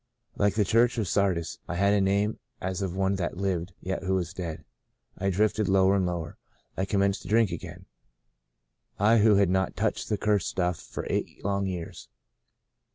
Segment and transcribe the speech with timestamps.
[0.35, 4.01] Like the church at Sardis, I had a name as of one that lived, yet
[4.01, 4.65] who was dead.
[5.19, 6.39] I drifted lower and lower.
[6.75, 7.85] I commenced to drink again—
[9.09, 12.09] I who had not touched the cursed stuff for eight long years.